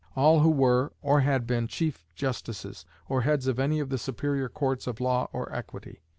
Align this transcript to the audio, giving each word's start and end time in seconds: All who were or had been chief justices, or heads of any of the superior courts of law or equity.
All 0.15 0.39
who 0.39 0.49
were 0.49 0.93
or 1.03 1.19
had 1.19 1.45
been 1.45 1.67
chief 1.67 2.03
justices, 2.15 2.85
or 3.07 3.21
heads 3.21 3.45
of 3.45 3.59
any 3.59 3.79
of 3.79 3.89
the 3.89 3.99
superior 3.99 4.49
courts 4.49 4.87
of 4.87 4.99
law 4.99 5.27
or 5.31 5.53
equity. 5.53 6.01